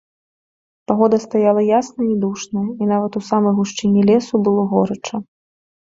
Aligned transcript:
Пагода 0.91 1.19
стаяла 1.25 1.61
ясная 1.79 2.09
і 2.15 2.17
душная, 2.25 2.65
і 2.65 2.83
нават 2.95 3.11
у 3.23 3.25
самай 3.31 3.53
гушчыні 3.61 4.01
лесу 4.13 4.45
было 4.49 4.61
горача. 4.77 5.27